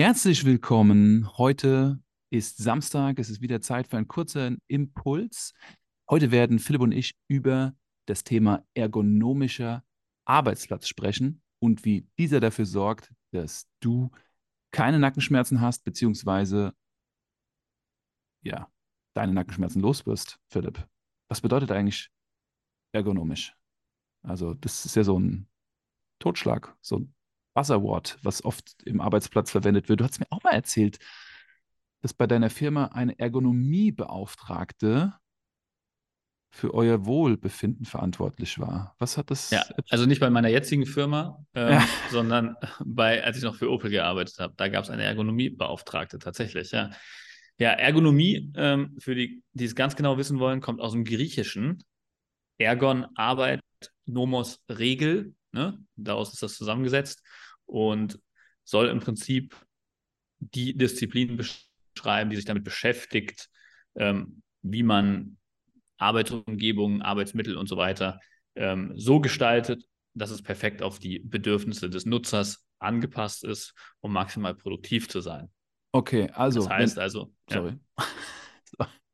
Herzlich 0.00 0.46
willkommen. 0.46 1.28
Heute 1.36 2.02
ist 2.30 2.56
Samstag. 2.56 3.18
Es 3.18 3.28
ist 3.28 3.42
wieder 3.42 3.60
Zeit 3.60 3.86
für 3.86 3.98
einen 3.98 4.08
kurzen 4.08 4.56
Impuls. 4.66 5.52
Heute 6.08 6.30
werden 6.30 6.58
Philipp 6.58 6.80
und 6.80 6.92
ich 6.92 7.18
über 7.28 7.74
das 8.06 8.24
Thema 8.24 8.66
ergonomischer 8.72 9.84
Arbeitsplatz 10.24 10.88
sprechen 10.88 11.42
und 11.58 11.84
wie 11.84 12.08
dieser 12.18 12.40
dafür 12.40 12.64
sorgt, 12.64 13.12
dass 13.32 13.68
du 13.80 14.10
keine 14.70 14.98
Nackenschmerzen 14.98 15.60
hast, 15.60 15.84
beziehungsweise 15.84 16.72
ja, 18.42 18.72
deine 19.12 19.34
Nackenschmerzen 19.34 19.82
los 19.82 20.06
wirst, 20.06 20.40
Philipp. 20.48 20.82
Was 21.28 21.42
bedeutet 21.42 21.72
eigentlich 21.72 22.10
ergonomisch? 22.92 23.54
Also, 24.22 24.54
das 24.54 24.86
ist 24.86 24.96
ja 24.96 25.04
so 25.04 25.20
ein 25.20 25.46
Totschlag, 26.20 26.74
so 26.80 27.00
ein 27.00 27.14
Buzzword, 27.54 28.18
was 28.22 28.44
oft 28.44 28.76
im 28.84 29.00
Arbeitsplatz 29.00 29.50
verwendet 29.50 29.88
wird. 29.88 30.00
Du 30.00 30.04
hast 30.04 30.20
mir 30.20 30.26
auch 30.30 30.42
mal 30.42 30.52
erzählt, 30.52 30.98
dass 32.02 32.14
bei 32.14 32.26
deiner 32.26 32.50
Firma 32.50 32.86
eine 32.86 33.18
Ergonomiebeauftragte 33.18 35.14
für 36.52 36.74
euer 36.74 37.06
Wohlbefinden 37.06 37.86
verantwortlich 37.86 38.58
war. 38.58 38.94
Was 38.98 39.16
hat 39.16 39.30
das? 39.30 39.50
Ja, 39.50 39.64
also 39.88 40.06
nicht 40.06 40.20
bei 40.20 40.30
meiner 40.30 40.48
jetzigen 40.48 40.84
Firma, 40.84 41.44
ähm, 41.54 41.74
ja. 41.74 41.88
sondern 42.10 42.56
bei, 42.84 43.22
als 43.22 43.36
ich 43.36 43.44
noch 43.44 43.54
für 43.54 43.70
Opel 43.70 43.90
gearbeitet 43.90 44.38
habe, 44.40 44.54
da 44.56 44.68
gab 44.68 44.84
es 44.84 44.90
eine 44.90 45.04
Ergonomiebeauftragte 45.04 46.18
tatsächlich, 46.18 46.72
ja. 46.72 46.90
Ja, 47.58 47.72
Ergonomie, 47.72 48.50
ähm, 48.56 48.96
für 48.98 49.14
die, 49.14 49.42
die 49.52 49.66
es 49.66 49.74
ganz 49.74 49.94
genau 49.94 50.16
wissen 50.16 50.38
wollen, 50.38 50.62
kommt 50.62 50.80
aus 50.80 50.92
dem 50.92 51.04
Griechischen. 51.04 51.84
Ergon, 52.56 53.06
Arbeit, 53.14 53.60
Nomos, 54.06 54.60
Regel. 54.70 55.34
Ne? 55.52 55.78
Daraus 55.96 56.32
ist 56.32 56.42
das 56.42 56.56
zusammengesetzt 56.56 57.22
und 57.66 58.18
soll 58.64 58.88
im 58.88 59.00
Prinzip 59.00 59.56
die 60.38 60.76
Disziplin 60.76 61.36
beschreiben, 61.36 62.30
die 62.30 62.36
sich 62.36 62.44
damit 62.44 62.64
beschäftigt, 62.64 63.48
ähm, 63.96 64.42
wie 64.62 64.82
man 64.82 65.36
Arbeitsumgebungen, 65.98 67.02
Arbeitsmittel 67.02 67.56
und 67.56 67.68
so 67.68 67.76
weiter 67.76 68.20
ähm, 68.54 68.92
so 68.96 69.20
gestaltet, 69.20 69.84
dass 70.14 70.30
es 70.30 70.42
perfekt 70.42 70.82
auf 70.82 70.98
die 70.98 71.18
Bedürfnisse 71.20 71.90
des 71.90 72.06
Nutzers 72.06 72.66
angepasst 72.78 73.44
ist, 73.44 73.74
um 74.00 74.12
maximal 74.12 74.54
produktiv 74.54 75.08
zu 75.08 75.20
sein. 75.20 75.50
Okay, 75.92 76.30
also. 76.32 76.60
Das 76.60 76.70
heißt 76.70 76.96
wenn, 76.96 77.02
also. 77.02 77.32
Sorry. 77.48 77.78
Ja. 77.98 78.06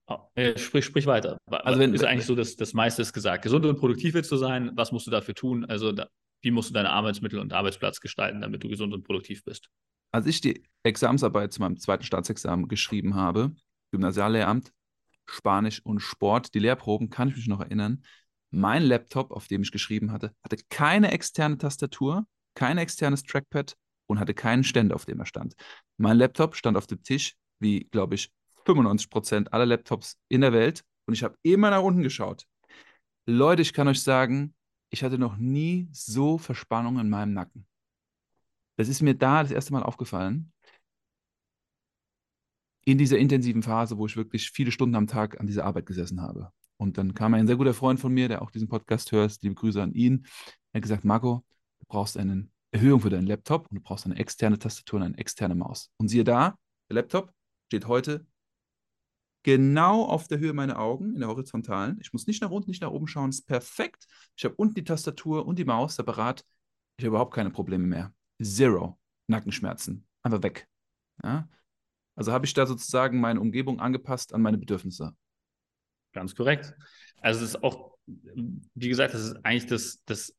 Oh, 0.09 0.21
sprich, 0.57 0.85
sprich 0.85 1.07
weiter. 1.07 1.37
Also 1.51 1.81
wenn, 1.81 1.93
ist 1.93 2.05
eigentlich 2.05 2.27
so, 2.27 2.37
dass 2.37 2.55
das 2.55 2.75
meiste 2.75 3.03
ist 3.03 3.13
gesagt. 3.13 3.43
Gesund 3.43 3.67
und 3.67 3.77
produktiv 3.77 4.15
willst 4.15 4.31
du 4.31 4.37
sein, 4.37 4.71
was 4.75 4.93
musst 4.93 5.09
du 5.09 5.11
dafür 5.11 5.35
tun? 5.35 5.65
Also 5.65 5.91
da, 5.91 6.07
wie 6.47 6.53
musst 6.53 6.71
du 6.71 6.75
deine 6.75 6.91
Arbeitsmittel 6.91 7.41
und 7.41 7.53
Arbeitsplatz 7.53 8.01
gestalten, 8.01 8.41
damit 8.41 8.63
du 8.63 8.69
gesund 8.69 8.95
und 8.95 9.03
produktiv 9.03 9.43
bist? 9.43 9.69
Als 10.13 10.27
ich 10.27 10.41
die 10.41 10.63
Examensarbeit 10.85 11.53
zu 11.53 11.61
meinem 11.61 11.77
zweiten 11.77 12.05
Staatsexamen 12.05 12.69
geschrieben 12.69 13.17
habe, 13.17 13.51
Gymnasiallehramt, 13.91 14.73
Spanisch 15.29 15.85
und 15.85 15.99
Sport, 15.99 16.55
die 16.55 16.61
Lehrproben, 16.61 17.11
kann 17.11 17.31
ich 17.31 17.37
mich 17.37 17.49
noch 17.49 17.59
erinnern. 17.59 18.05
Mein 18.53 18.85
Laptop, 18.85 19.33
auf 19.33 19.49
dem 19.49 19.63
ich 19.63 19.73
geschrieben 19.73 20.13
hatte, 20.13 20.37
hatte 20.45 20.57
keine 20.71 21.11
externe 21.11 21.59
Tastatur, 21.59 22.29
kein 22.55 22.79
externes 22.79 23.25
Trackpad 23.25 23.75
und 24.07 24.21
hatte 24.21 24.33
keinen 24.33 24.63
Ständer, 24.63 24.95
auf 24.95 25.05
dem 25.05 25.19
er 25.19 25.27
stand. 25.27 25.57
Mein 25.97 26.17
Laptop 26.17 26.55
stand 26.55 26.77
auf 26.77 26.87
dem 26.87 27.03
Tisch, 27.03 27.35
wie, 27.59 27.89
glaube 27.91 28.15
ich, 28.15 28.31
95 28.67 29.11
Prozent 29.11 29.53
aller 29.53 29.67
Laptops 29.67 30.17
in 30.29 30.43
der 30.43 30.53
Welt. 30.53 30.85
Und 31.07 31.15
ich 31.15 31.25
habe 31.25 31.37
immer 31.43 31.71
nach 31.71 31.83
unten 31.83 32.05
geschaut. 32.05 32.45
Leute, 33.27 33.63
ich 33.63 33.73
kann 33.73 33.89
euch 33.89 34.01
sagen, 34.01 34.55
ich 34.91 35.03
hatte 35.03 35.19
noch 35.19 35.37
nie 35.37 35.89
so 35.93 36.39
Verspannung 36.39 36.99
in 36.99 37.09
meinem 37.09 37.33
Nacken. 37.33 37.67
Das 38.77 38.89
ist 38.89 39.03
mir 39.03 39.15
da 39.15 39.43
das 39.43 39.53
erste 39.53 39.73
Mal 39.73 39.83
aufgefallen. 39.83 40.53
In 42.85 42.99
dieser 42.99 43.19
intensiven 43.19 43.63
Phase, 43.63 43.99
wo 43.99 44.07
ich 44.07 44.17
wirklich 44.17 44.51
viele 44.51 44.71
Stunden 44.71 44.95
am 44.95 45.07
Tag 45.07 45.41
an 45.41 45.47
dieser 45.47 45.65
Arbeit 45.65 45.87
gesessen 45.87 46.21
habe. 46.21 46.53
Und 46.77 46.99
dann 46.99 47.15
kam 47.15 47.35
ein 47.35 47.47
sehr 47.47 47.57
guter 47.57 47.75
Freund 47.75 47.99
von 47.99 48.13
mir, 48.13 48.29
der 48.29 48.43
auch 48.43 48.51
diesen 48.51 48.69
Podcast 48.69 49.11
hört, 49.13 49.39
liebe 49.43 49.55
Grüße 49.55 49.83
an 49.83 49.93
ihn. 49.93 50.27
Er 50.73 50.79
hat 50.79 50.83
gesagt, 50.83 51.05
Marco, 51.05 51.45
du 51.81 51.87
brauchst 51.89 52.17
eine 52.17 52.49
Erhöhung 52.71 53.01
für 53.01 53.11
deinen 53.11 53.27
Laptop 53.27 53.69
und 53.71 53.77
du 53.77 53.83
brauchst 53.83 54.05
eine 54.05 54.17
externe 54.17 54.59
Tastatur 54.59 54.99
und 54.99 55.07
eine 55.07 55.19
externe 55.19 55.55
Maus. 55.55 55.91
Und 55.97 56.09
siehe 56.09 56.23
da, 56.23 56.59
der 56.89 56.97
Laptop 56.97 57.33
steht 57.69 57.89
heute 57.89 58.27
genau 59.47 60.05
auf 60.05 60.27
der 60.27 60.41
Höhe 60.41 60.53
meiner 60.53 60.77
Augen, 60.81 61.15
in 61.15 61.21
der 61.21 61.29
horizontalen. 61.29 61.99
Ich 62.01 62.13
muss 62.13 62.27
nicht 62.27 62.43
nach 62.43 62.51
unten, 62.51 62.69
nicht 62.69 62.83
nach 62.83 62.91
oben 62.91 63.07
schauen, 63.07 63.31
ist 63.31 63.47
perfekt. 63.47 64.09
Ich 64.37 64.45
habe 64.45 64.57
unten 64.57 64.75
die 64.75 64.83
Tastatur 64.83 65.47
und 65.47 65.57
die 65.57 65.65
Maus 65.65 65.95
separat. 65.95 66.45
Ich 66.97 67.05
habe 67.05 67.11
überhaupt 67.11 67.33
keine 67.33 67.51
Probleme 67.51 67.87
mehr. 67.87 68.13
Zero 68.43 68.99
Nackenschmerzen. 69.29 70.05
Einfach 70.25 70.43
weg. 70.43 70.67
Ja? 71.23 71.49
Also 72.17 72.33
habe 72.33 72.45
ich 72.45 72.55
da 72.55 72.67
sozusagen 72.67 73.21
meine 73.21 73.41
Umgebung 73.41 73.79
angepasst 73.79 74.35
an 74.35 74.43
meine 74.43 74.59
Bedürfnisse. 74.59 75.15
Ganz 76.13 76.35
korrekt. 76.35 76.75
Also 77.21 77.45
es 77.45 77.51
ist 77.51 77.63
auch, 77.63 77.97
wie 78.05 78.89
gesagt, 78.89 79.15
das 79.15 79.23
ist 79.23 79.45
eigentlich 79.45 79.67
das, 79.67 80.03
das, 80.07 80.35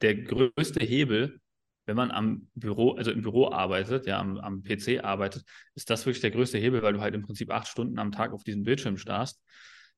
der 0.00 0.16
größte 0.16 0.84
Hebel, 0.84 1.40
wenn 1.88 1.96
man 1.96 2.10
am 2.10 2.48
Büro, 2.54 2.92
also 2.92 3.10
im 3.10 3.22
Büro 3.22 3.50
arbeitet, 3.50 4.06
ja, 4.06 4.20
am, 4.20 4.36
am 4.36 4.62
PC 4.62 5.02
arbeitet, 5.02 5.44
ist 5.74 5.88
das 5.88 6.04
wirklich 6.04 6.20
der 6.20 6.30
größte 6.30 6.58
Hebel, 6.58 6.82
weil 6.82 6.92
du 6.92 7.00
halt 7.00 7.14
im 7.14 7.22
Prinzip 7.22 7.50
acht 7.50 7.66
Stunden 7.66 7.98
am 7.98 8.12
Tag 8.12 8.34
auf 8.34 8.44
diesem 8.44 8.62
Bildschirm 8.62 8.98
starrst, 8.98 9.40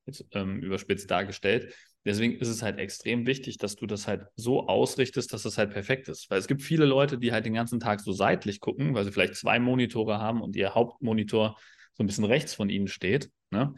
jetzt 0.05 0.25
ähm, 0.31 0.61
überspitzt 0.61 1.11
dargestellt. 1.11 1.75
Deswegen 2.05 2.37
ist 2.37 2.47
es 2.47 2.63
halt 2.63 2.79
extrem 2.79 3.27
wichtig, 3.27 3.57
dass 3.57 3.75
du 3.75 3.87
das 3.87 4.07
halt 4.07 4.25
so 4.37 4.69
ausrichtest, 4.69 5.33
dass 5.33 5.43
das 5.43 5.57
halt 5.57 5.71
perfekt 5.71 6.07
ist. 6.07 6.31
Weil 6.31 6.39
es 6.39 6.47
gibt 6.47 6.61
viele 6.61 6.85
Leute, 6.85 7.17
die 7.17 7.33
halt 7.33 7.45
den 7.45 7.53
ganzen 7.53 7.81
Tag 7.81 7.99
so 7.99 8.13
seitlich 8.13 8.61
gucken, 8.61 8.95
weil 8.95 9.03
sie 9.03 9.11
vielleicht 9.11 9.35
zwei 9.35 9.59
Monitore 9.59 10.17
haben 10.17 10.41
und 10.41 10.55
ihr 10.55 10.73
Hauptmonitor 10.73 11.57
so 11.93 12.03
ein 12.03 12.07
bisschen 12.07 12.23
rechts 12.23 12.53
von 12.53 12.69
ihnen 12.69 12.87
steht. 12.87 13.29
Ne? 13.51 13.75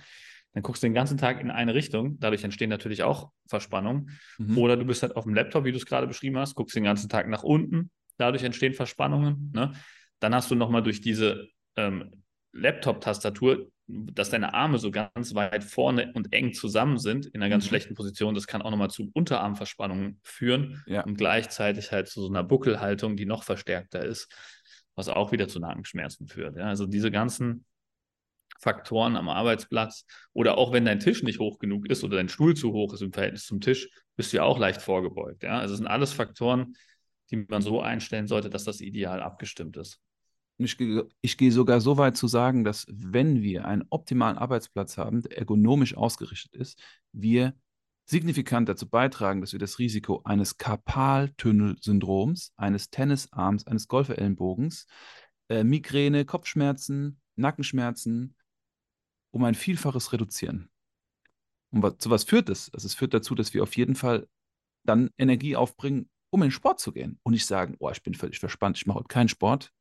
Dann 0.53 0.61
guckst 0.61 0.83
du 0.83 0.87
den 0.87 0.93
ganzen 0.93 1.17
Tag 1.17 1.41
in 1.41 1.49
eine 1.49 1.73
Richtung. 1.73 2.19
Dadurch 2.19 2.43
entstehen 2.43 2.69
natürlich 2.69 3.01
auch 3.01 3.31
Verspannungen. 3.47 4.11
Mhm. 4.37 4.57
Oder 4.59 4.77
du 4.77 4.85
bist 4.85 5.01
halt 5.01 5.15
auf 5.15 5.23
dem 5.23 5.33
Laptop, 5.33 5.65
wie 5.65 5.71
du 5.71 5.77
es 5.77 5.85
gerade 5.87 6.05
beschrieben 6.05 6.37
hast, 6.37 6.53
guckst 6.53 6.75
den 6.75 6.83
ganzen 6.83 7.09
Tag 7.09 7.27
nach 7.27 7.43
unten, 7.43 7.89
dadurch 8.17 8.43
entstehen 8.43 8.73
Verspannungen. 8.73 9.51
Ne? 9.53 9.73
Dann 10.19 10.35
hast 10.35 10.51
du 10.51 10.55
nochmal 10.55 10.83
durch 10.83 11.01
diese 11.01 11.47
ähm, 11.75 12.23
Laptop-Tastatur, 12.53 13.67
dass 13.87 14.29
deine 14.29 14.53
Arme 14.53 14.77
so 14.77 14.91
ganz 14.91 15.35
weit 15.35 15.63
vorne 15.63 16.11
und 16.13 16.31
eng 16.31 16.53
zusammen 16.53 16.97
sind, 16.97 17.25
in 17.25 17.41
einer 17.41 17.49
ganz 17.49 17.65
mhm. 17.65 17.69
schlechten 17.69 17.95
Position. 17.95 18.33
Das 18.33 18.47
kann 18.47 18.61
auch 18.61 18.71
nochmal 18.71 18.89
zu 18.89 19.09
Unterarmverspannungen 19.13 20.19
führen 20.23 20.81
ja. 20.85 21.03
und 21.03 21.17
gleichzeitig 21.17 21.91
halt 21.91 22.07
zu 22.07 22.21
so 22.21 22.29
einer 22.29 22.43
Buckelhaltung, 22.43 23.17
die 23.17 23.25
noch 23.25 23.43
verstärkter 23.43 24.05
ist, 24.05 24.31
was 24.95 25.09
auch 25.09 25.31
wieder 25.31 25.47
zu 25.47 25.59
Nackenschmerzen 25.59 26.27
führt. 26.27 26.55
Ja? 26.55 26.67
Also 26.67 26.85
diese 26.85 27.11
ganzen 27.11 27.65
Faktoren 28.59 29.17
am 29.17 29.27
Arbeitsplatz 29.27 30.05
oder 30.31 30.57
auch 30.57 30.71
wenn 30.71 30.85
dein 30.85 30.99
Tisch 30.99 31.23
nicht 31.23 31.39
hoch 31.39 31.59
genug 31.59 31.89
ist 31.89 32.03
oder 32.03 32.15
dein 32.17 32.29
Stuhl 32.29 32.55
zu 32.55 32.71
hoch 32.71 32.93
ist 32.93 33.01
im 33.01 33.11
Verhältnis 33.11 33.45
zum 33.45 33.59
Tisch, 33.59 33.89
bist 34.15 34.31
du 34.31 34.37
ja 34.37 34.43
auch 34.43 34.57
leicht 34.57 34.81
vorgebeugt. 34.81 35.43
Ja? 35.43 35.59
Also 35.59 35.73
es 35.73 35.79
sind 35.79 35.87
alles 35.87 36.13
Faktoren, 36.13 36.75
die 37.31 37.45
man 37.49 37.61
so 37.61 37.81
einstellen 37.81 38.27
sollte, 38.27 38.49
dass 38.49 38.63
das 38.63 38.81
ideal 38.81 39.21
abgestimmt 39.21 39.77
ist. 39.77 39.99
Ich, 40.57 40.77
ich 41.21 41.37
gehe 41.37 41.51
sogar 41.51 41.81
so 41.81 41.97
weit 41.97 42.15
zu 42.15 42.27
sagen, 42.27 42.63
dass 42.63 42.85
wenn 42.89 43.41
wir 43.41 43.65
einen 43.65 43.85
optimalen 43.89 44.37
Arbeitsplatz 44.37 44.97
haben, 44.97 45.21
der 45.21 45.37
ergonomisch 45.37 45.97
ausgerichtet 45.97 46.53
ist, 46.53 46.79
wir 47.11 47.55
signifikant 48.05 48.69
dazu 48.69 48.87
beitragen, 48.87 49.41
dass 49.41 49.53
wir 49.53 49.59
das 49.59 49.79
Risiko 49.79 50.21
eines 50.25 50.57
Karpaltunnelsyndroms, 50.57 52.53
eines 52.55 52.89
Tennisarms, 52.89 53.65
eines 53.65 53.87
Golferellenbogens, 53.87 54.85
äh, 55.49 55.63
Migräne, 55.63 56.25
Kopfschmerzen, 56.25 57.19
Nackenschmerzen 57.35 58.35
um 59.31 59.43
ein 59.43 59.55
Vielfaches 59.55 60.13
reduzieren. 60.13 60.69
Und 61.71 61.81
was, 61.81 61.97
zu 61.97 62.09
was 62.09 62.23
führt 62.23 62.49
das? 62.49 62.71
Also 62.73 62.85
es 62.85 62.93
führt 62.93 63.13
dazu, 63.13 63.33
dass 63.33 63.53
wir 63.53 63.63
auf 63.63 63.75
jeden 63.75 63.95
Fall 63.95 64.27
dann 64.85 65.09
Energie 65.17 65.55
aufbringen, 65.55 66.09
um 66.33 66.41
in 66.41 66.47
den 66.47 66.51
Sport 66.51 66.79
zu 66.79 66.91
gehen 66.91 67.19
und 67.21 67.33
nicht 67.33 67.45
sagen, 67.45 67.75
oh, 67.77 67.91
ich 67.91 68.01
bin 68.01 68.15
völlig 68.15 68.39
verspannt, 68.39 68.75
ich 68.77 68.87
mache 68.87 68.97
heute 68.97 69.07
keinen 69.07 69.29
Sport. 69.29 69.71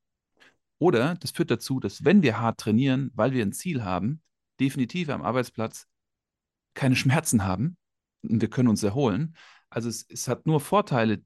Oder 0.79 1.15
das 1.15 1.31
führt 1.31 1.51
dazu, 1.51 1.81
dass 1.81 2.05
wenn 2.05 2.23
wir 2.23 2.41
hart 2.41 2.61
trainieren, 2.61 3.11
weil 3.15 3.33
wir 3.33 3.43
ein 3.43 3.53
Ziel 3.53 3.85
haben, 3.85 4.21
definitiv 4.61 5.09
am 5.09 5.23
Arbeitsplatz 5.23 5.87
keine 6.75 6.95
Schmerzen 6.95 7.45
haben 7.45 7.79
und 8.23 8.43
wir 8.43 8.51
können 8.51 8.69
uns 8.69 8.83
erholen. 8.83 9.35
Also 9.71 9.89
es, 9.89 10.05
es 10.11 10.29
hat 10.29 10.45
nur 10.47 10.61
Vorteile, 10.61 11.25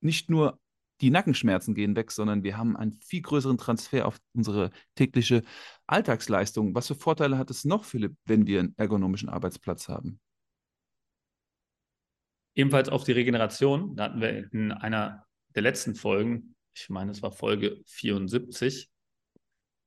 nicht 0.00 0.28
nur 0.28 0.58
die 1.00 1.10
Nackenschmerzen 1.10 1.76
gehen 1.76 1.94
weg, 1.94 2.10
sondern 2.10 2.42
wir 2.42 2.58
haben 2.58 2.76
einen 2.76 2.94
viel 2.94 3.22
größeren 3.22 3.58
Transfer 3.58 4.06
auf 4.06 4.18
unsere 4.34 4.70
tägliche 4.96 5.42
Alltagsleistung. 5.86 6.74
Was 6.74 6.88
für 6.88 6.96
Vorteile 6.96 7.38
hat 7.38 7.48
es 7.50 7.64
noch, 7.64 7.84
Philipp, 7.84 8.16
wenn 8.24 8.48
wir 8.48 8.58
einen 8.58 8.74
ergonomischen 8.76 9.28
Arbeitsplatz 9.28 9.88
haben? 9.88 10.18
Ebenfalls 12.60 12.90
auf 12.90 13.04
die 13.04 13.12
Regeneration, 13.12 13.96
da 13.96 14.04
hatten 14.04 14.20
wir 14.20 14.52
in 14.52 14.70
einer 14.70 15.24
der 15.54 15.62
letzten 15.62 15.94
Folgen, 15.94 16.54
ich 16.74 16.90
meine, 16.90 17.10
es 17.10 17.22
war 17.22 17.32
Folge 17.32 17.80
74, 17.86 18.90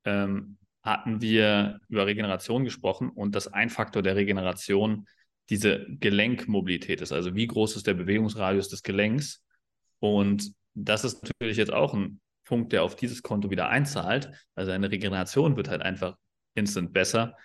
ähm, 0.05 0.57
hatten 0.81 1.21
wir 1.21 1.79
über 1.87 2.07
Regeneration 2.07 2.63
gesprochen 2.63 3.11
und 3.11 3.35
dass 3.35 3.47
ein 3.47 3.69
Faktor 3.69 4.01
der 4.01 4.15
Regeneration 4.15 5.05
diese 5.51 5.85
Gelenkmobilität 5.99 7.01
ist. 7.01 7.11
Also 7.11 7.35
wie 7.35 7.45
groß 7.45 7.75
ist 7.75 7.85
der 7.85 7.93
Bewegungsradius 7.93 8.69
des 8.69 8.81
Gelenks? 8.81 9.43
Und 9.99 10.51
das 10.73 11.03
ist 11.03 11.21
natürlich 11.21 11.57
jetzt 11.57 11.71
auch 11.71 11.93
ein 11.93 12.21
Punkt, 12.43 12.73
der 12.73 12.81
auf 12.81 12.95
dieses 12.95 13.21
Konto 13.21 13.51
wieder 13.51 13.69
einzahlt. 13.69 14.31
Also 14.55 14.71
deine 14.71 14.89
Regeneration 14.89 15.57
wird 15.57 15.69
halt 15.69 15.83
einfach 15.83 16.17
instant 16.55 16.91
besser, 16.91 17.37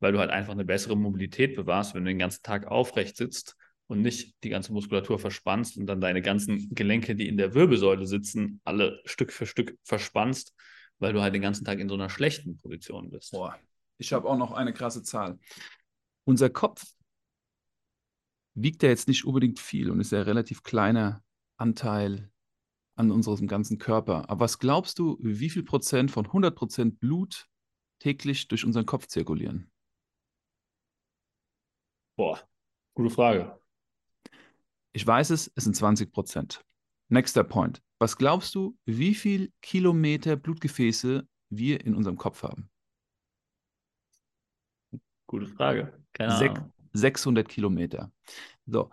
weil 0.00 0.10
du 0.10 0.18
halt 0.18 0.32
einfach 0.32 0.54
eine 0.54 0.64
bessere 0.64 0.96
Mobilität 0.96 1.54
bewahrst, 1.54 1.94
wenn 1.94 2.04
du 2.04 2.10
den 2.10 2.18
ganzen 2.18 2.42
Tag 2.42 2.66
aufrecht 2.66 3.16
sitzt 3.16 3.56
und 3.86 4.00
nicht 4.00 4.42
die 4.42 4.48
ganze 4.48 4.72
Muskulatur 4.72 5.18
verspannst 5.18 5.76
und 5.76 5.86
dann 5.86 6.00
deine 6.00 6.22
ganzen 6.22 6.74
Gelenke, 6.74 7.14
die 7.14 7.28
in 7.28 7.36
der 7.36 7.54
Wirbelsäule 7.54 8.06
sitzen, 8.06 8.60
alle 8.64 9.00
Stück 9.04 9.32
für 9.32 9.46
Stück 9.46 9.76
verspannst, 9.84 10.54
weil 10.98 11.12
du 11.12 11.20
halt 11.20 11.34
den 11.34 11.42
ganzen 11.42 11.64
Tag 11.64 11.78
in 11.78 11.88
so 11.88 11.94
einer 11.94 12.08
schlechten 12.08 12.56
Position 12.56 13.10
bist. 13.10 13.32
Boah, 13.32 13.58
ich 13.98 14.12
habe 14.12 14.28
auch 14.28 14.36
noch 14.36 14.52
eine 14.52 14.72
krasse 14.72 15.02
Zahl. 15.02 15.38
Unser 16.24 16.50
Kopf 16.50 16.84
wiegt 18.54 18.82
ja 18.82 18.88
jetzt 18.88 19.08
nicht 19.08 19.24
unbedingt 19.24 19.58
viel 19.58 19.90
und 19.90 20.00
ist 20.00 20.12
ja 20.12 20.18
ein 20.18 20.24
relativ 20.24 20.62
kleiner 20.62 21.22
Anteil 21.56 22.30
an 22.94 23.10
unserem 23.10 23.46
ganzen 23.46 23.78
Körper. 23.78 24.28
Aber 24.28 24.40
was 24.40 24.58
glaubst 24.58 24.98
du, 24.98 25.18
wie 25.20 25.50
viel 25.50 25.62
Prozent 25.62 26.10
von 26.10 26.26
100 26.26 26.54
Prozent 26.54 27.00
Blut 27.00 27.48
täglich 27.98 28.48
durch 28.48 28.64
unseren 28.64 28.86
Kopf 28.86 29.06
zirkulieren? 29.06 29.70
Boah, 32.16 32.40
gute 32.94 33.10
Frage. 33.10 33.61
Ich 34.92 35.06
weiß 35.06 35.30
es, 35.30 35.50
es 35.54 35.64
sind 35.64 35.74
20 35.74 36.12
Prozent. 36.12 36.64
Nächster 37.08 37.44
Point. 37.44 37.82
Was 37.98 38.16
glaubst 38.16 38.54
du, 38.54 38.76
wie 38.84 39.14
viel 39.14 39.52
Kilometer 39.62 40.36
Blutgefäße 40.36 41.26
wir 41.50 41.84
in 41.84 41.94
unserem 41.94 42.16
Kopf 42.16 42.42
haben? 42.42 42.70
Gute 45.26 45.46
Frage. 45.46 45.92
Keine 46.12 46.36
Sek 46.36 46.50
Ahnung. 46.58 46.72
600 46.92 47.48
Kilometer. 47.48 48.12
So, 48.66 48.90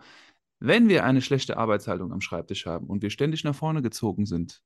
wenn 0.58 0.88
wir 0.88 1.04
eine 1.04 1.22
schlechte 1.22 1.56
Arbeitshaltung 1.58 2.12
am 2.12 2.20
Schreibtisch 2.20 2.66
haben 2.66 2.86
und 2.86 3.02
wir 3.02 3.10
ständig 3.10 3.44
nach 3.44 3.54
vorne 3.54 3.82
gezogen 3.82 4.26
sind, 4.26 4.62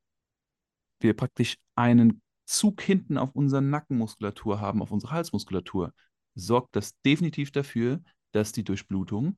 wir 1.01 1.15
praktisch 1.15 1.57
einen 1.75 2.23
Zug 2.47 2.81
hinten 2.83 3.19
auf 3.19 3.35
unsere 3.35 3.63
Nackenmuskulatur 3.63 4.61
haben, 4.61 4.83
auf 4.83 4.91
unsere 4.91 5.13
Halsmuskulatur, 5.13 5.93
sorgt 6.35 6.77
das 6.77 7.01
definitiv 7.03 7.51
dafür, 7.51 8.03
dass 8.33 8.53
die 8.53 8.65
Durchblutung 8.65 9.37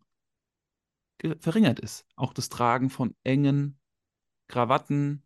verringert 1.40 1.80
ist. 1.80 2.04
Auch 2.16 2.32
das 2.32 2.48
Tragen 2.48 2.90
von 2.90 3.14
engen 3.24 3.78
Krawatten, 4.48 5.22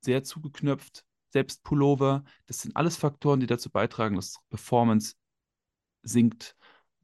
sehr 0.00 0.22
zugeknöpft, 0.22 1.04
selbst 1.30 1.64
Pullover, 1.64 2.24
das 2.46 2.60
sind 2.60 2.76
alles 2.76 2.96
Faktoren, 2.96 3.40
die 3.40 3.46
dazu 3.46 3.70
beitragen, 3.70 4.16
dass 4.16 4.38
Performance 4.50 5.14
sinkt 6.02 6.56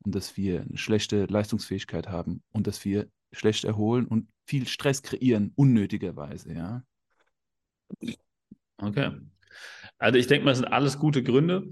und 0.05 0.15
dass 0.15 0.37
wir 0.37 0.63
eine 0.63 0.79
schlechte 0.79 1.25
Leistungsfähigkeit 1.27 2.09
haben 2.09 2.43
und 2.53 2.67
dass 2.67 2.85
wir 2.85 3.09
schlecht 3.33 3.65
erholen 3.65 4.07
und 4.07 4.29
viel 4.45 4.67
Stress 4.67 5.03
kreieren, 5.03 5.53
unnötigerweise, 5.57 6.53
ja. 6.53 6.83
Okay. 8.77 9.13
Also 9.99 10.19
ich 10.19 10.27
denke 10.27 10.45
mal, 10.45 10.53
das 10.53 10.59
sind 10.59 10.73
alles 10.73 10.99
gute 10.99 11.23
Gründe. 11.23 11.71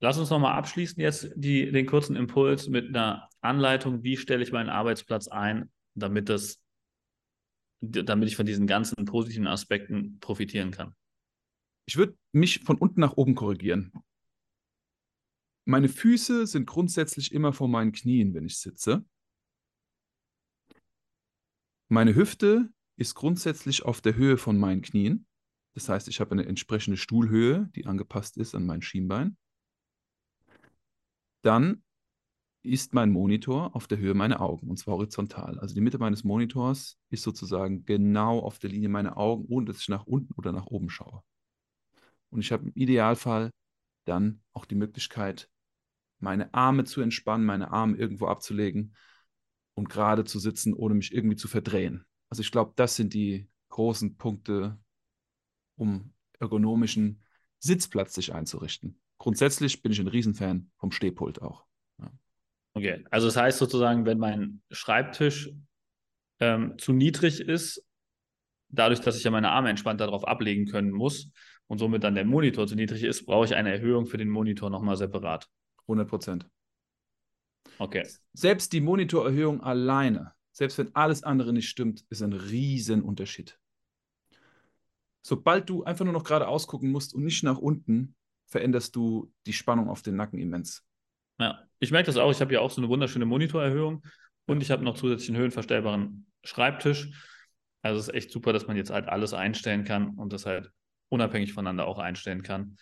Lass 0.00 0.18
uns 0.18 0.30
nochmal 0.30 0.56
abschließen 0.56 1.00
jetzt 1.00 1.30
die, 1.36 1.70
den 1.70 1.86
kurzen 1.86 2.16
Impuls 2.16 2.68
mit 2.68 2.88
einer 2.88 3.28
Anleitung, 3.40 4.02
wie 4.02 4.16
stelle 4.16 4.42
ich 4.42 4.52
meinen 4.52 4.70
Arbeitsplatz 4.70 5.28
ein, 5.28 5.70
damit 5.94 6.28
das, 6.28 6.60
damit 7.80 8.28
ich 8.28 8.36
von 8.36 8.46
diesen 8.46 8.66
ganzen 8.66 9.04
positiven 9.04 9.46
Aspekten 9.46 10.18
profitieren 10.20 10.70
kann. 10.70 10.94
Ich 11.86 11.96
würde 11.96 12.16
mich 12.32 12.60
von 12.60 12.76
unten 12.78 13.00
nach 13.00 13.16
oben 13.16 13.34
korrigieren. 13.34 13.92
Meine 15.64 15.88
Füße 15.88 16.46
sind 16.46 16.66
grundsätzlich 16.66 17.32
immer 17.32 17.52
vor 17.52 17.68
meinen 17.68 17.92
Knien, 17.92 18.34
wenn 18.34 18.46
ich 18.46 18.58
sitze. 18.58 19.04
Meine 21.88 22.14
Hüfte 22.14 22.72
ist 22.96 23.14
grundsätzlich 23.14 23.84
auf 23.84 24.00
der 24.00 24.14
Höhe 24.14 24.36
von 24.36 24.58
meinen 24.58 24.82
Knien. 24.82 25.26
Das 25.74 25.88
heißt, 25.88 26.08
ich 26.08 26.20
habe 26.20 26.32
eine 26.32 26.46
entsprechende 26.46 26.96
Stuhlhöhe, 26.96 27.68
die 27.74 27.86
angepasst 27.86 28.36
ist 28.36 28.54
an 28.54 28.66
mein 28.66 28.82
Schienbein. 28.82 29.36
Dann 31.42 31.82
ist 32.62 32.92
mein 32.92 33.10
Monitor 33.10 33.74
auf 33.74 33.86
der 33.86 33.98
Höhe 33.98 34.14
meiner 34.14 34.40
Augen 34.40 34.68
und 34.68 34.76
zwar 34.78 34.94
horizontal. 34.94 35.58
Also 35.58 35.74
die 35.74 35.80
Mitte 35.80 35.98
meines 35.98 36.24
Monitors 36.24 36.98
ist 37.08 37.22
sozusagen 37.22 37.84
genau 37.84 38.40
auf 38.40 38.58
der 38.58 38.70
Linie 38.70 38.88
meiner 38.88 39.16
Augen, 39.16 39.46
ohne 39.48 39.66
dass 39.66 39.78
ich 39.78 39.88
nach 39.88 40.06
unten 40.06 40.34
oder 40.34 40.52
nach 40.52 40.66
oben 40.66 40.90
schaue. 40.90 41.22
Und 42.28 42.40
ich 42.40 42.52
habe 42.52 42.64
im 42.64 42.72
Idealfall 42.74 43.50
dann 44.04 44.42
auch 44.52 44.64
die 44.64 44.74
Möglichkeit, 44.74 45.48
meine 46.18 46.52
Arme 46.52 46.84
zu 46.84 47.00
entspannen, 47.00 47.46
meine 47.46 47.70
Arme 47.70 47.96
irgendwo 47.96 48.26
abzulegen 48.26 48.94
und 49.74 49.88
gerade 49.88 50.24
zu 50.24 50.38
sitzen, 50.38 50.74
ohne 50.74 50.94
mich 50.94 51.14
irgendwie 51.14 51.36
zu 51.36 51.48
verdrehen. 51.48 52.04
Also 52.28 52.42
ich 52.42 52.52
glaube, 52.52 52.72
das 52.76 52.96
sind 52.96 53.14
die 53.14 53.48
großen 53.70 54.16
Punkte, 54.16 54.78
um 55.76 56.12
ergonomischen 56.38 57.22
Sitzplatz 57.58 58.14
sich 58.14 58.34
einzurichten. 58.34 59.00
Grundsätzlich 59.18 59.82
bin 59.82 59.92
ich 59.92 60.00
ein 60.00 60.08
Riesenfan 60.08 60.70
vom 60.76 60.92
Stehpult 60.92 61.42
auch. 61.42 61.69
Okay, 62.80 63.04
also 63.10 63.26
das 63.26 63.36
heißt 63.36 63.58
sozusagen, 63.58 64.06
wenn 64.06 64.16
mein 64.16 64.62
Schreibtisch 64.70 65.50
ähm, 66.38 66.78
zu 66.78 66.94
niedrig 66.94 67.40
ist, 67.40 67.84
dadurch, 68.70 69.00
dass 69.00 69.18
ich 69.18 69.24
ja 69.24 69.30
meine 69.30 69.50
Arme 69.50 69.68
entspannt 69.68 70.00
darauf 70.00 70.26
ablegen 70.26 70.64
können 70.64 70.90
muss 70.90 71.30
und 71.66 71.76
somit 71.76 72.04
dann 72.04 72.14
der 72.14 72.24
Monitor 72.24 72.66
zu 72.66 72.76
niedrig 72.76 73.02
ist, 73.02 73.26
brauche 73.26 73.44
ich 73.44 73.54
eine 73.54 73.70
Erhöhung 73.70 74.06
für 74.06 74.16
den 74.16 74.30
Monitor 74.30 74.70
nochmal 74.70 74.96
separat. 74.96 75.46
100 75.82 76.08
Prozent. 76.08 76.48
Okay. 77.78 78.08
Selbst 78.32 78.72
die 78.72 78.80
Monitorerhöhung 78.80 79.62
alleine, 79.62 80.32
selbst 80.50 80.78
wenn 80.78 80.94
alles 80.94 81.22
andere 81.22 81.52
nicht 81.52 81.68
stimmt, 81.68 82.06
ist 82.08 82.22
ein 82.22 82.32
Riesenunterschied. 82.32 83.58
Sobald 85.20 85.68
du 85.68 85.84
einfach 85.84 86.06
nur 86.06 86.14
noch 86.14 86.24
geradeaus 86.24 86.66
gucken 86.66 86.90
musst 86.90 87.12
und 87.14 87.24
nicht 87.24 87.44
nach 87.44 87.58
unten, 87.58 88.14
veränderst 88.46 88.96
du 88.96 89.30
die 89.44 89.52
Spannung 89.52 89.90
auf 89.90 90.00
den 90.00 90.16
Nacken 90.16 90.38
immens. 90.38 90.82
Ja, 91.38 91.69
ich 91.80 91.90
merke 91.90 92.06
das 92.06 92.16
auch. 92.16 92.30
Ich 92.30 92.40
habe 92.40 92.52
ja 92.52 92.60
auch 92.60 92.70
so 92.70 92.80
eine 92.80 92.88
wunderschöne 92.88 93.24
Monitorerhöhung 93.24 94.02
und 94.46 94.62
ich 94.62 94.70
habe 94.70 94.84
noch 94.84 94.96
zusätzlich 94.96 95.30
einen 95.30 95.38
höhenverstellbaren 95.38 96.26
Schreibtisch. 96.44 97.10
Also 97.82 97.98
es 97.98 98.08
ist 98.08 98.14
echt 98.14 98.30
super, 98.30 98.52
dass 98.52 98.66
man 98.66 98.76
jetzt 98.76 98.90
halt 98.90 99.08
alles 99.08 99.32
einstellen 99.34 99.84
kann 99.84 100.10
und 100.10 100.32
das 100.32 100.46
halt 100.46 100.70
unabhängig 101.08 101.52
voneinander 101.52 101.86
auch 101.86 101.98
einstellen 101.98 102.42
kann. 102.42 102.76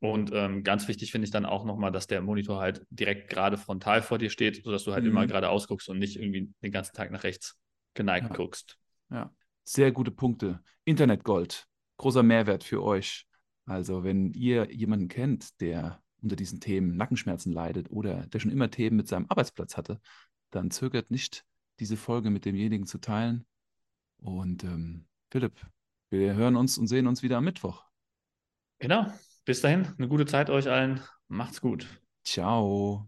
Und 0.00 0.32
ähm, 0.34 0.64
ganz 0.64 0.86
wichtig 0.86 1.12
finde 1.12 1.24
ich 1.24 1.30
dann 1.30 1.46
auch 1.46 1.64
nochmal, 1.64 1.90
dass 1.90 2.06
der 2.06 2.20
Monitor 2.20 2.60
halt 2.60 2.84
direkt 2.90 3.30
gerade 3.30 3.56
frontal 3.56 4.02
vor 4.02 4.18
dir 4.18 4.28
steht, 4.28 4.62
sodass 4.62 4.84
du 4.84 4.92
halt 4.92 5.04
mhm. 5.04 5.10
immer 5.10 5.26
gerade 5.26 5.48
ausguckst 5.48 5.88
und 5.88 5.98
nicht 5.98 6.16
irgendwie 6.16 6.52
den 6.62 6.72
ganzen 6.72 6.94
Tag 6.94 7.10
nach 7.10 7.24
rechts 7.24 7.58
geneigt 7.94 8.28
ja. 8.28 8.36
guckst. 8.36 8.78
Ja, 9.10 9.32
sehr 9.64 9.92
gute 9.92 10.10
Punkte. 10.10 10.60
Internetgold, 10.84 11.66
großer 11.96 12.22
Mehrwert 12.22 12.64
für 12.64 12.82
euch. 12.82 13.26
Also, 13.64 14.04
wenn 14.04 14.34
ihr 14.34 14.70
jemanden 14.70 15.08
kennt, 15.08 15.58
der 15.62 16.02
unter 16.24 16.36
diesen 16.36 16.60
Themen 16.60 16.96
Nackenschmerzen 16.96 17.52
leidet 17.52 17.90
oder 17.90 18.26
der 18.26 18.40
schon 18.40 18.50
immer 18.50 18.70
Themen 18.70 18.96
mit 18.96 19.08
seinem 19.08 19.26
Arbeitsplatz 19.28 19.76
hatte, 19.76 20.00
dann 20.50 20.70
zögert 20.70 21.10
nicht, 21.10 21.44
diese 21.78 21.96
Folge 21.96 22.30
mit 22.30 22.44
demjenigen 22.44 22.86
zu 22.86 22.98
teilen. 22.98 23.44
Und 24.18 24.64
ähm, 24.64 25.06
Philipp, 25.30 25.54
wir 26.10 26.34
hören 26.34 26.56
uns 26.56 26.78
und 26.78 26.86
sehen 26.86 27.06
uns 27.06 27.22
wieder 27.22 27.38
am 27.38 27.44
Mittwoch. 27.44 27.84
Genau. 28.78 29.06
Bis 29.44 29.60
dahin, 29.60 29.86
eine 29.98 30.08
gute 30.08 30.26
Zeit 30.26 30.48
euch 30.48 30.68
allen. 30.68 31.00
Macht's 31.28 31.60
gut. 31.60 31.86
Ciao. 32.24 33.06